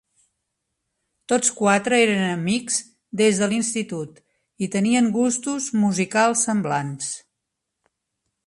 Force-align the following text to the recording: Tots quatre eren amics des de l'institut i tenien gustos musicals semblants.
Tots 1.33 1.51
quatre 1.59 1.99
eren 2.05 2.23
amics 2.29 2.79
des 3.21 3.43
de 3.43 3.51
l'institut 3.53 4.19
i 4.69 4.73
tenien 4.77 5.13
gustos 5.21 5.71
musicals 5.85 6.47
semblants. 6.49 7.13